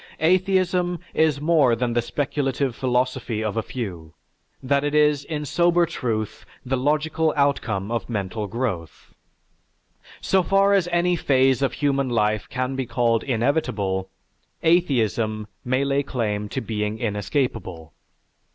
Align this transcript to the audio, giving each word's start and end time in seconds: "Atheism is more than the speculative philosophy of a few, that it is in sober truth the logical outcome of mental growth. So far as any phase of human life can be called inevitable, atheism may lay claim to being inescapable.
"Atheism 0.21 0.97
is 1.13 1.39
more 1.39 1.75
than 1.75 1.93
the 1.93 2.01
speculative 2.01 2.75
philosophy 2.75 3.43
of 3.43 3.55
a 3.55 3.61
few, 3.61 4.15
that 4.63 4.83
it 4.83 4.95
is 4.95 5.23
in 5.25 5.45
sober 5.45 5.85
truth 5.85 6.43
the 6.65 6.75
logical 6.75 7.31
outcome 7.37 7.91
of 7.91 8.09
mental 8.09 8.47
growth. 8.47 9.13
So 10.19 10.41
far 10.41 10.73
as 10.73 10.87
any 10.91 11.15
phase 11.15 11.61
of 11.61 11.73
human 11.73 12.09
life 12.09 12.49
can 12.49 12.75
be 12.75 12.87
called 12.87 13.21
inevitable, 13.23 14.09
atheism 14.63 15.45
may 15.63 15.85
lay 15.85 16.01
claim 16.01 16.49
to 16.49 16.61
being 16.61 16.97
inescapable. 16.97 17.93